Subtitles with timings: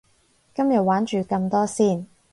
[0.55, 2.07] 今日玩住咁多先